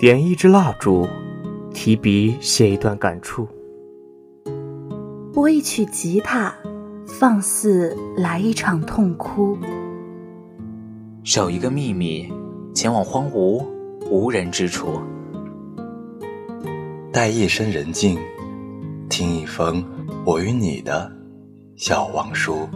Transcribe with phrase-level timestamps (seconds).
[0.00, 1.06] 点一支蜡烛，
[1.74, 3.46] 提笔写一段感触；
[5.30, 6.54] 拨一曲吉他，
[7.06, 9.58] 放肆来一场痛哭；
[11.22, 12.26] 守一个秘密，
[12.74, 13.62] 前往荒芜
[14.10, 14.86] 无人之处；
[17.12, 18.18] 待夜深人静，
[19.10, 19.84] 听一封
[20.24, 21.12] 我与你的
[21.76, 22.66] 小王书。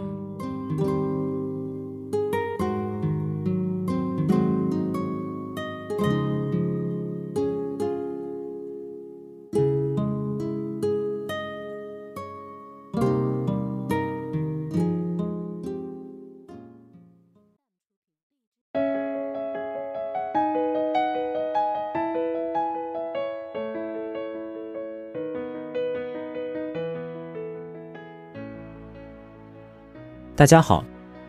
[30.37, 30.83] 大家好，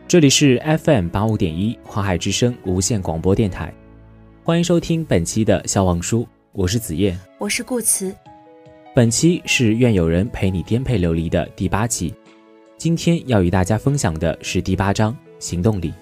[0.09, 3.73] 这里是 FM 八五点一花海之声无线广播电台，
[4.43, 8.13] 欢迎收听本期的《笑忘书》，我是子夜，我是顾辞。
[8.97, 12.13] 本期是愿有人陪你颠沛流离的第八期，
[12.77, 15.95] 今天要与大家分享的是第八章行动力。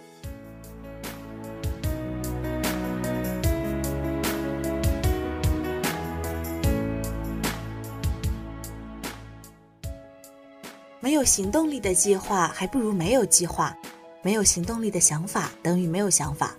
[11.34, 13.74] 行动力的计划，还不如没有计划；
[14.22, 16.54] 没有行动力的想法，等于没有想法。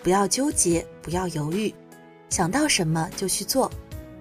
[0.00, 1.74] 不要纠结，不要犹豫，
[2.30, 3.68] 想到什么就去做，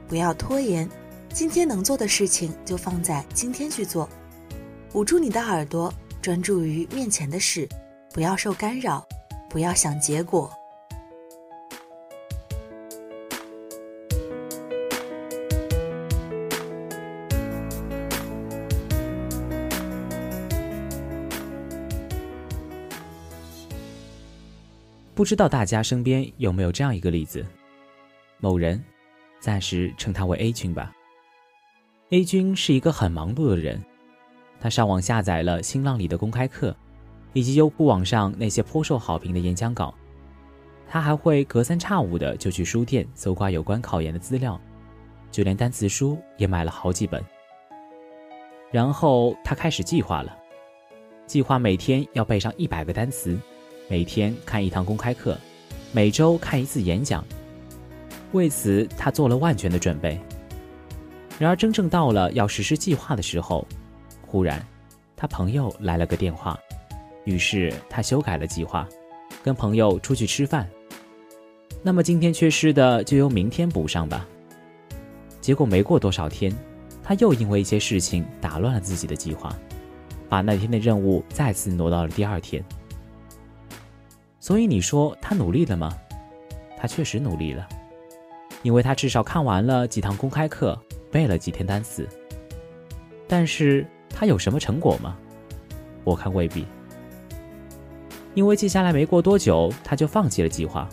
[0.07, 0.89] 不要拖延。
[1.31, 4.09] 今天能做的事情就放在今天去做。
[4.93, 7.69] 捂住你的耳朵，专注于面前的事，
[8.11, 9.07] 不要受干扰，
[9.51, 10.51] 不要想结果。
[25.21, 27.45] 不知道大家身边有没有这样一个例子：
[28.39, 28.83] 某人，
[29.39, 30.91] 暂时称他为 A 君吧。
[32.09, 33.79] A 君是一个很忙碌的人，
[34.59, 36.75] 他上网下载了新浪里的公开课，
[37.33, 39.93] 以及优酷网上那些颇受好评的演讲稿。
[40.87, 44.59] 他还会隔三差五的就去书店搜刮有关考研的资料，
[45.29, 47.23] 就连单词书也买了好几本。
[48.71, 50.35] 然后他开始计划了，
[51.27, 53.39] 计划每天要背上一百个单词。
[53.91, 55.37] 每天看一堂公开课，
[55.91, 57.25] 每周看一次演讲，
[58.31, 60.17] 为此他做了万全的准备。
[61.37, 63.67] 然而，真正到了要实施计划的时候，
[64.25, 64.65] 忽然
[65.17, 66.57] 他朋友来了个电话，
[67.25, 68.87] 于是他修改了计划，
[69.43, 70.65] 跟朋友出去吃饭。
[71.83, 74.25] 那么今天缺失的就由明天补上吧。
[75.41, 76.49] 结果没过多少天，
[77.03, 79.53] 他又因为一些事情打乱了自己的计划，
[80.29, 82.63] 把那天的任务再次挪到了第二天。
[84.41, 85.95] 所以你说他努力了吗？
[86.75, 87.69] 他确实努力了，
[88.63, 90.75] 因为他至少看完了几堂公开课，
[91.11, 92.09] 背了几天单词。
[93.27, 95.15] 但是他有什么成果吗？
[96.03, 96.65] 我看未必。
[98.33, 100.89] 因为接下来没过多久，他就放弃了计划。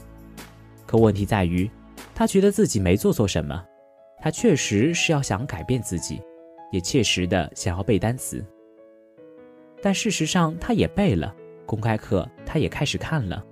[0.85, 1.71] 可问题在于，
[2.15, 3.65] 他觉得自己没做错什么，
[4.21, 6.21] 他确实是要想改变自己，
[6.71, 8.45] 也切实的想要背单词。
[9.81, 11.35] 但事实上，他也背了。
[11.69, 13.45] 公开课他也开始看了，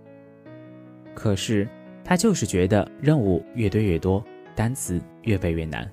[1.15, 1.69] 可是
[2.03, 5.87] 他就是觉得任务越堆越多，单词越背越难，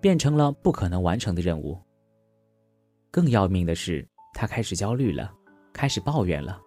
[0.00, 1.78] 变成了不可能完成的任务。
[3.10, 5.30] 更要命的是，他开始焦虑了，
[5.74, 6.58] 开始抱怨了。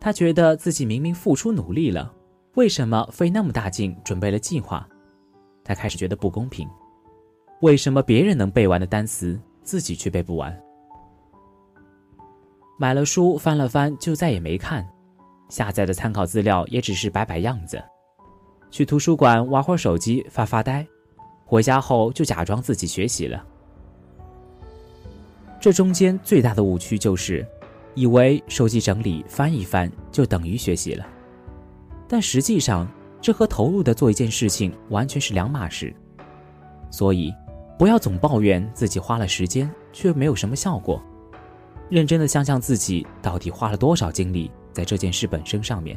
[0.00, 2.12] 他觉得自己明明付出努力了，
[2.54, 4.88] 为什么费那么大劲准备了计划？
[5.62, 6.68] 他开始觉得不公平，
[7.60, 10.60] 为什么别人能背完的单词，自己却背不完？
[12.78, 14.86] 买了书翻了翻就再也没看，
[15.48, 17.82] 下载的参考资料也只是摆摆样子，
[18.70, 20.86] 去图书馆玩会儿手机发发呆，
[21.46, 23.42] 回家后就假装自己学习了。
[25.58, 27.46] 这中间最大的误区就是，
[27.94, 31.06] 以为手机整理翻一翻就等于学习了，
[32.06, 32.86] 但实际上
[33.22, 35.94] 这和投入的做一件事情完全是两码事。
[36.90, 37.34] 所以，
[37.78, 41.02] 不要总抱怨自己花了时间却没有什么效果。
[41.88, 45.96] 认真的想想自己到底花了多少精力在这件事本身上面。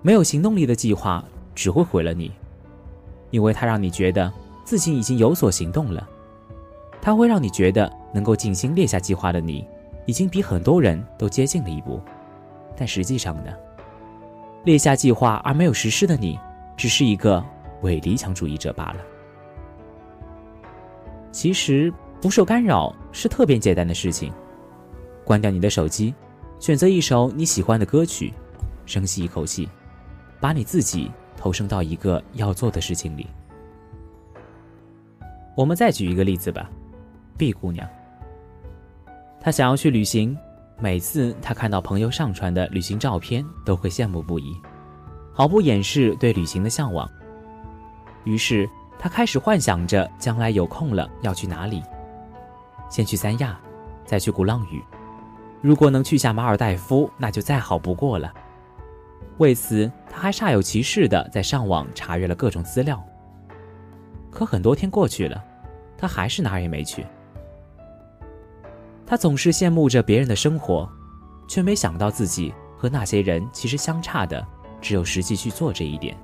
[0.00, 1.24] 没有行动力的计划
[1.54, 2.30] 只会毁了你，
[3.30, 4.32] 因为它让你觉得
[4.64, 6.08] 自己已经有所行动了。
[7.00, 9.66] 它会让你觉得能够静心列下计划的你，
[10.06, 12.00] 已经比很多人都接近了一步。
[12.76, 13.52] 但实际上呢，
[14.64, 16.38] 列下计划而没有实施的你，
[16.76, 17.44] 只是一个
[17.82, 18.96] 伪理想主义者罢了。
[21.32, 21.92] 其实。
[22.24, 24.32] 不受干扰是特别简单的事情。
[25.26, 26.14] 关掉你的手机，
[26.58, 28.32] 选择一首你喜欢的歌曲，
[28.86, 29.68] 深吸一口气，
[30.40, 33.26] 把你自己投身到一个要做的事情里。
[35.54, 36.70] 我们再举一个例子吧
[37.36, 37.86] ，B 姑娘，
[39.38, 40.34] 她想要去旅行，
[40.80, 44.56] 每次她看到朋友上传的旅行照片，都会羡慕不已，
[45.30, 47.06] 毫不掩饰对旅行的向往。
[48.24, 48.66] 于是
[48.98, 51.82] 她开始幻想着将来有空了要去哪里，
[52.88, 53.58] 先去三亚，
[54.04, 54.82] 再去鼓浪屿，
[55.60, 58.32] 如果能去下马尔代夫，那就再好不过了。
[59.38, 63.02] 为此，他还煞有其事地在上网查阅了各种资料。
[64.30, 65.42] 可很多天过去了，
[65.96, 67.04] 他还是哪儿也没去。
[69.06, 70.88] 他总是羡慕着别人的生活，
[71.48, 74.46] 却没想到自己和那些人其实相差的
[74.80, 76.16] 只有实际去做这一点。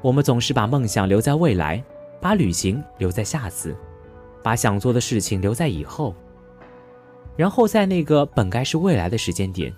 [0.00, 1.82] 我们总是把梦想留在未来，
[2.20, 3.76] 把旅行留在下次，
[4.42, 6.14] 把想做的事情留在以后。
[7.36, 9.72] 然后在那个本该是未来的时间点，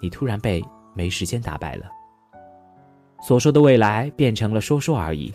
[0.00, 0.62] 你突然被
[0.94, 1.86] 没时间打败了。
[3.20, 5.32] 所说的未来变成了说说而已。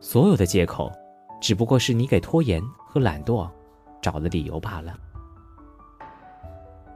[0.00, 0.92] 所有的借口，
[1.40, 3.48] 只不过是你给拖延和懒惰
[4.00, 4.94] 找的理由罢了。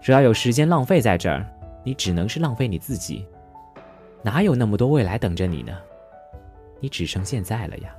[0.01, 1.47] 只要有时间浪费在这儿，
[1.83, 3.27] 你只能是浪费你自己，
[4.23, 5.73] 哪有那么多未来等着你呢？
[6.81, 7.95] 你只剩现在了呀。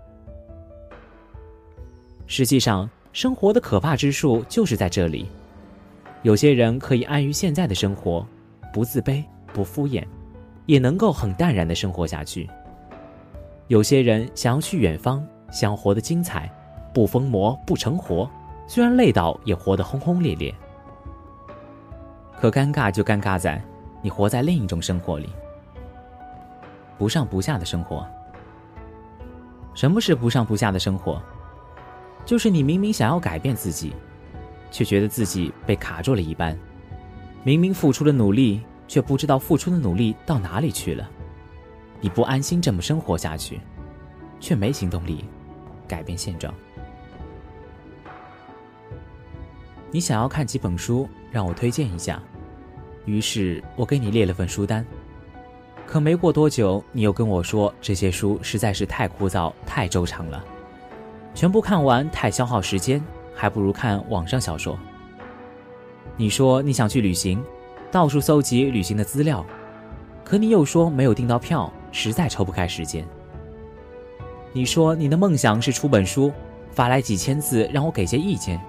[2.27, 5.27] 实际上，生活的可怕之处就是在这里。
[6.23, 8.25] 有些人可以安于现在的生活，
[8.73, 10.05] 不自卑，不敷衍，
[10.65, 12.49] 也能够很淡然的生活下去。
[13.67, 16.51] 有些人想要去远方，想活得精彩，
[16.93, 18.29] 不疯魔不成活，
[18.67, 20.53] 虽然累倒也活得轰轰烈烈。
[22.39, 23.61] 可尴尬就尴尬在，
[24.01, 25.29] 你活在另一种生活里，
[26.97, 28.05] 不上不下的生活。
[29.73, 31.21] 什么是不上不下的生活？
[32.27, 33.93] 就是你明明想要改变自己，
[34.69, 36.53] 却觉得自己被卡住了一般；
[37.41, 41.09] 明明付出了努力，却不知道付出的努力到哪里去了。
[42.01, 43.61] 你不安心这么生活下去，
[44.41, 45.23] 却没行动力
[45.87, 46.53] 改变现状。
[49.89, 52.21] 你想要看几本书，让我推荐一下。
[53.05, 54.85] 于是我给你列了份书单。
[55.85, 60.43] 可没过多久，你又跟我说这些书实在是太枯燥、太周长了，
[61.37, 62.99] 全部看完太消耗时间，
[63.35, 64.75] 还不如看网上小说。
[66.15, 67.43] 你说你想去旅行，
[67.91, 69.45] 到处搜集旅行的资料，
[70.25, 71.71] 可你又说没有订到票。
[71.91, 73.07] 实在抽不开时间。
[74.51, 76.33] 你说你的梦想是出本书，
[76.71, 78.59] 发来几千字让我给些意见，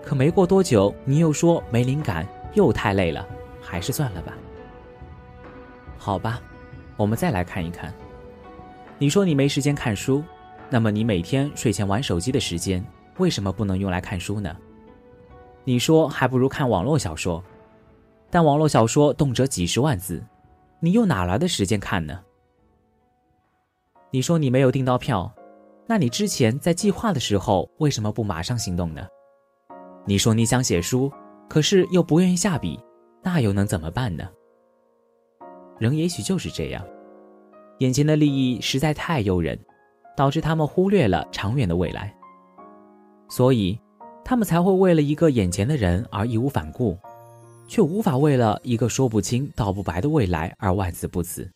[0.00, 3.26] 可没过多久，你又说没灵感，又太累了，
[3.60, 4.32] 还是算了吧。
[5.98, 6.40] 好吧，
[6.96, 7.92] 我们再来看一看。
[8.96, 10.22] 你说你没时间看书，
[10.70, 12.84] 那么你每天睡前玩手机的时间，
[13.18, 14.56] 为什么不能用来看书呢？
[15.64, 17.42] 你说还不如看网络小说，
[18.30, 20.24] 但网络小说动辄几十万字，
[20.78, 22.22] 你又哪来的时间看呢？
[24.12, 25.32] 你说你没有订到票，
[25.86, 29.06] 那你之前在计划的时候为什么不马上行动呢？
[30.06, 31.12] 你说你想写书，
[31.48, 32.78] 可是又不愿意下笔，
[33.22, 34.28] 那又能怎么办呢？
[35.78, 36.84] 人也许就是这样，
[37.78, 39.58] 眼前的利益实在太诱人，
[40.20, 42.14] 导致他们忽略了长远的未来，
[43.30, 43.80] 所以
[44.22, 46.94] 他们才会为了一个眼前的人而义无反顾，
[47.66, 51.50] 却无法为了一个说不清道不白的未来而万死不辞。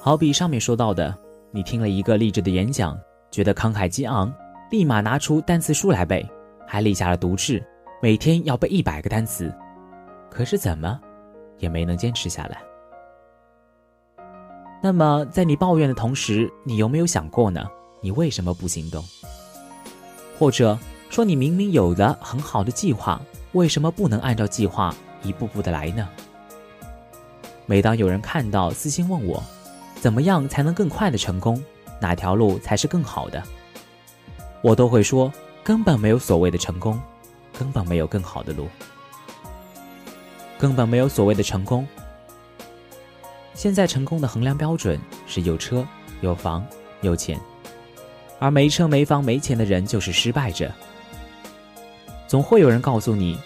[0.00, 1.12] 好比上面说到的，
[1.50, 2.96] 你听了一个励志的演讲，
[3.32, 4.32] 觉得慷慨激昂，
[4.70, 6.24] 立马拿出单词书来背，
[6.68, 7.60] 还立下了毒誓，
[8.00, 9.52] 每天要背一百个单词。
[10.30, 11.00] 可是怎么，
[11.58, 12.62] 也没能坚持下来。
[14.80, 17.68] 那么，在你抱怨的同时，你有没有想过呢？
[18.00, 19.04] 你为什么不行动？
[20.38, 20.78] 或者
[21.10, 23.20] 说，你明明有了很好的计划，
[23.52, 26.08] 为什么不能按照计划一步步的来呢？
[27.66, 29.42] 每当有人看到私信问我。
[30.00, 31.60] 怎么样才能更快的成功？
[32.00, 33.42] 哪条路才是更好的？
[34.62, 35.32] 我都会说，
[35.64, 37.00] 根本没有所谓的成功，
[37.58, 38.68] 根本没有更好的路，
[40.56, 41.84] 根本没有所谓的成功。
[43.58, 44.96] 现在成功的衡量标准
[45.26, 45.84] 是有车、
[46.20, 46.64] 有房、
[47.00, 47.36] 有钱，
[48.38, 50.70] 而没车、没房、没钱的人就是失败者。
[52.28, 53.36] 总会有人告诉你，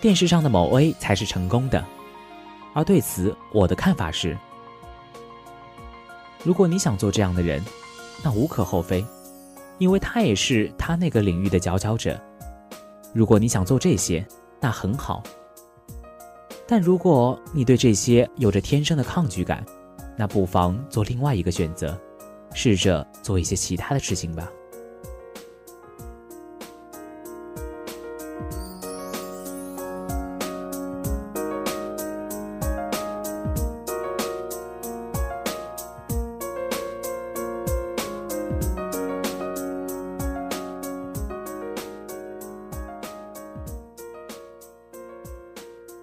[0.00, 1.84] 电视上的某 A 才是成功的，
[2.74, 4.36] 而对此我的看法是。
[6.42, 7.64] 如果你想做这样的人，
[8.24, 9.06] 那无可厚非，
[9.78, 12.20] 因为他也是他那个领域的佼佼者。
[13.14, 14.26] 如果你想做这些，
[14.60, 15.22] 那很好。
[16.70, 19.66] 但如果你对这些有着天生的抗拒感，
[20.16, 22.00] 那不妨做另外一个选择，
[22.54, 24.48] 试着做一些其他的事情吧。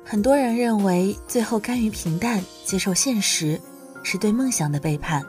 [0.09, 3.59] 很多人认为，最后甘于平淡、接受现实，
[4.03, 5.21] 是对梦想的背叛；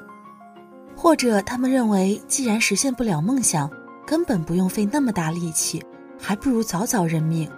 [0.97, 3.69] 或者他们认为，既然实现不了梦想，
[4.07, 5.83] 根本不用费那么大力气，
[6.17, 7.51] 还不如早早认命。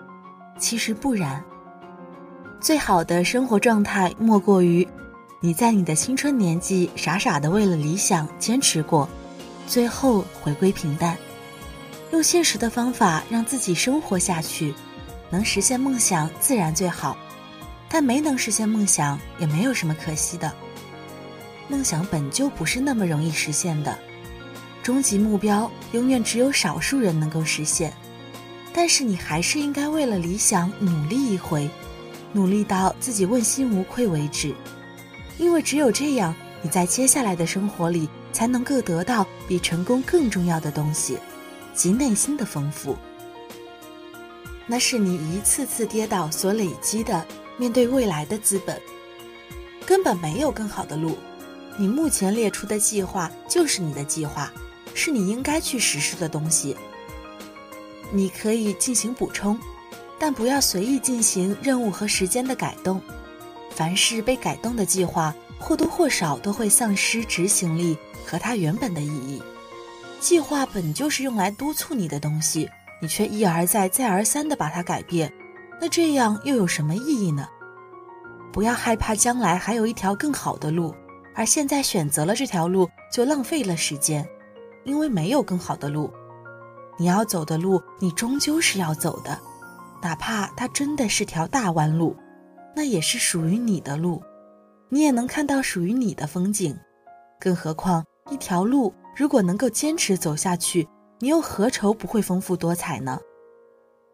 [0.58, 1.44] 其实不然，
[2.58, 4.88] 最好的生活状态莫过于，
[5.40, 9.06] 你在你的青春年纪傻傻的为了理想坚持过，
[9.66, 11.18] 最后回归平淡，
[12.12, 14.72] 用现实的方法让自己生活下去。
[15.30, 17.16] 能实现梦想自然最好，
[17.88, 20.52] 但没能实现梦想也没有什么可惜的。
[21.68, 23.96] 梦想本就不是那么容易实现的，
[24.82, 27.92] 终极目标永远只有少数人能够实现。
[28.72, 31.70] 但是你还是应该为了理想努力一回，
[32.32, 34.54] 努力到自己问心无愧为止。
[35.38, 41.18] 因为只有这样，你在接下来的生活里才能够得到比成功更重要的东西，
[41.74, 42.96] 即内心的丰富。
[44.70, 48.80] 那是你一次次跌倒所累积的面对未来的资本，
[49.84, 51.18] 根本没有更好的路。
[51.76, 54.48] 你目前列出的计划就是你的计划，
[54.94, 56.76] 是你应该去实施的东西。
[58.12, 59.58] 你可以进行补充，
[60.20, 63.02] 但不要随意进行任务和时间的改动。
[63.70, 69.42] 凡是被改动的计划，或多或少都会丧失执行力和它原本的意义。
[70.20, 72.70] 计划本就是用来督促你的东西。
[73.00, 75.32] 你却一而再、再而三地把它改变，
[75.80, 77.48] 那这样又有什么意义呢？
[78.52, 80.94] 不要害怕将来还有一条更好的路，
[81.34, 84.28] 而现在选择了这条路就浪费了时间，
[84.84, 86.12] 因为没有更好的路。
[86.98, 89.38] 你要走的路，你终究是要走的，
[90.02, 92.14] 哪怕它真的是条大弯路，
[92.76, 94.22] 那也是属于你的路，
[94.88, 96.76] 你也能看到属于你的风景。
[97.38, 100.86] 更何况，一条路如果能够坚持走下去。
[101.22, 103.20] 你又何愁不会丰富多彩呢？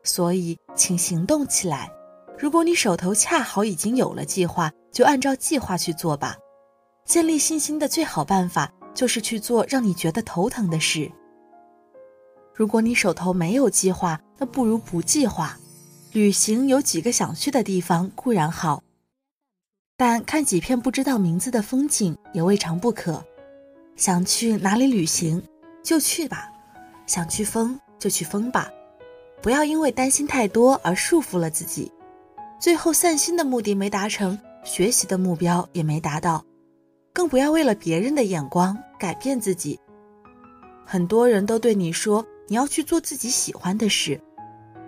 [0.02, 1.90] 所以，请行动起来。
[2.36, 6.36] 如果你手头恰好已经有了计划，就按照计划去做吧。
[7.04, 11.10] 建立信心的最好办法就是去做让你觉得头疼的事。
[12.52, 15.56] 如果你手头没有计划，那不如不计划。
[16.12, 18.82] 旅行有几个想去的地方固然好，
[19.96, 23.24] 但看几片不知道名字的风景也未尝不可。
[23.94, 25.42] 想去哪里旅行，
[25.84, 26.50] 就去吧。
[27.06, 28.70] 想去疯就去疯吧，
[29.40, 31.90] 不要因为担心太多而束缚了自己，
[32.58, 36.44] 最后散心的目的没达成，学习的目标也没达到，
[37.12, 39.78] 更不要为了别人的眼光改变自己。
[40.84, 44.20] 很多人都对你说你要去做自己喜欢的事，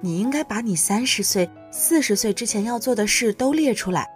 [0.01, 4.09] 你应该把你三十岁、四十岁之前要做的事都列出来。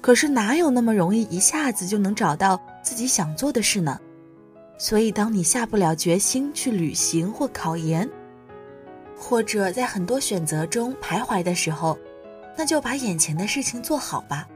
[0.00, 3.98] 可是哪有那么容易一下子就能找到自己想做的事呢？
[4.82, 8.08] 所以，当你下不了决心去旅行或考研，
[9.14, 11.98] 或者在很多选择中徘徊的时候，
[12.56, 14.48] 那就把眼前的事情做好吧。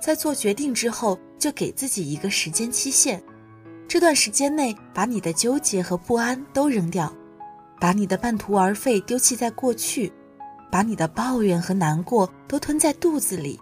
[0.00, 3.22] 在做决定之后，就给自己一个时间期限，
[3.86, 7.14] 这段时间内把你的纠结和不安都扔掉，
[7.80, 10.12] 把你的半途而废丢弃在过去，
[10.72, 13.60] 把你的抱怨和难过都吞在肚子里。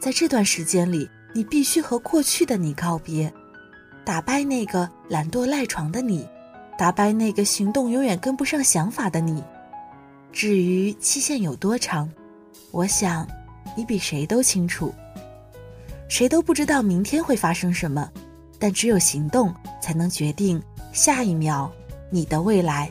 [0.00, 3.32] 在这段时间里，你必须和过去的你告别。
[4.04, 6.26] 打败那个懒惰赖床的你，
[6.76, 9.42] 打败那个行动永远跟不上想法的你。
[10.32, 12.10] 至于期限有多长，
[12.70, 13.26] 我想
[13.76, 14.92] 你比谁都清楚。
[16.08, 18.10] 谁都不知道明天会发生什么，
[18.58, 20.60] 但只有行动才能决定
[20.92, 21.70] 下一秒
[22.10, 22.90] 你的未来。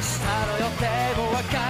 [0.00, 1.69] 明日の予定もわかる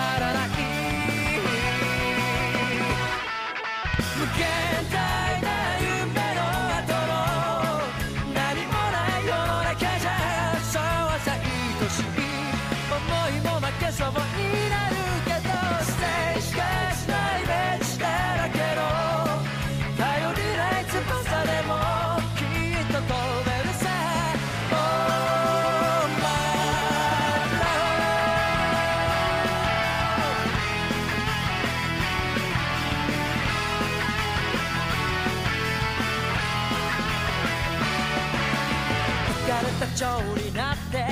[39.97, 41.07] 長になって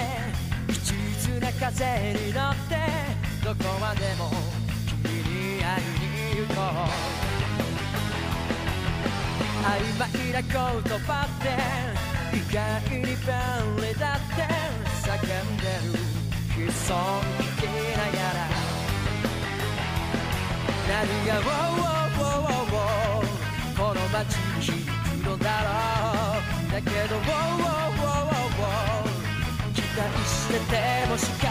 [0.69, 0.93] 一
[1.27, 2.77] 途な風に乗って
[3.45, 4.31] どこまでも
[4.87, 5.11] 君
[5.57, 5.85] に会い
[6.41, 6.89] に行こう。
[9.65, 10.51] 曖昧な言
[11.01, 11.45] 葉って
[12.37, 12.57] 意外
[12.91, 14.39] に便利だって
[15.05, 15.99] 叫んでる。
[16.67, 17.63] 悲壮聞き
[17.97, 18.39] ながら。
[20.89, 25.69] 何が「ウォーウォーウォーウォーウォーこの街に響くのだろ
[26.69, 26.73] う。
[26.73, 27.27] だけど「ウォー
[27.59, 27.78] ウォー
[31.19, 31.48] Cause